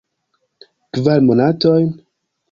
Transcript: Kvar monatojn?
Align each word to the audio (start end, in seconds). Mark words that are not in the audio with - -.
Kvar 0.93 1.19
monatojn? 1.27 1.87